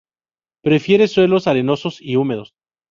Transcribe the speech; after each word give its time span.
Prefiere 0.63 1.07
suelos 1.07 1.45
arenosos 1.45 2.01
y 2.01 2.15
húmedos. 2.15 2.55